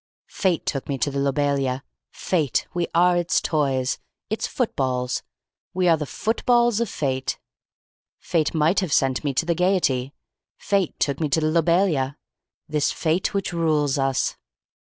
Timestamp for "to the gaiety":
9.35-10.15